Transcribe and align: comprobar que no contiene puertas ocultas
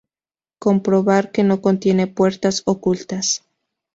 comprobar 0.57 1.31
que 1.31 1.43
no 1.43 1.61
contiene 1.61 2.07
puertas 2.07 2.63
ocultas 2.65 3.43